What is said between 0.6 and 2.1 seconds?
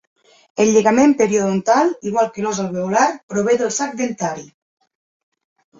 El lligament periodontal,